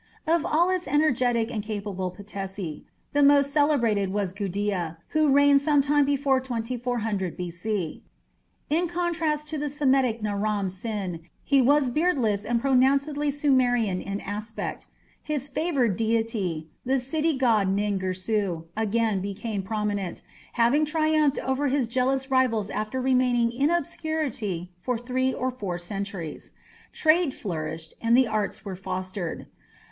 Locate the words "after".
22.71-22.99